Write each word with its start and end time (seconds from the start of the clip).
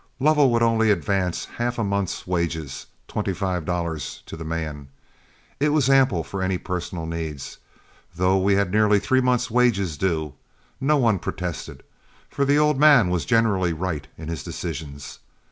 Lovell 0.19 0.49
would 0.49 0.63
only 0.63 0.89
advance 0.89 1.45
half 1.45 1.77
a 1.77 1.83
month's 1.83 2.25
wages 2.25 2.87
twenty 3.07 3.33
five 3.33 3.65
dollars 3.65 4.23
to 4.25 4.35
the 4.35 4.43
man. 4.43 4.87
It 5.59 5.69
was 5.69 5.91
ample 5.91 6.23
for 6.23 6.41
any 6.41 6.57
personal 6.57 7.05
needs, 7.05 7.59
though 8.15 8.39
we 8.39 8.55
had 8.55 8.71
nearly 8.71 8.97
three 8.99 9.21
months' 9.21 9.51
wages 9.51 9.97
due, 9.99 10.33
and 10.79 10.87
no 10.87 10.97
one 10.97 11.19
protested, 11.19 11.83
for 12.31 12.45
the 12.45 12.57
old 12.57 12.79
man 12.79 13.11
was 13.11 13.25
generally 13.25 13.73
right 13.73 14.07
in 14.17 14.27
his 14.27 14.41
decisions. 14.43 15.19